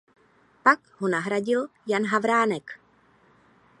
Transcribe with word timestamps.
Pak 0.67 0.79
ho 1.01 1.07
nahradil 1.15 1.67
Jan 1.91 2.05
Havránek. 2.15 2.79